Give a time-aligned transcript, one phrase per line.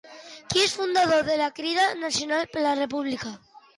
[0.53, 3.37] Qui és el fundador de la Crida Nacional per la República?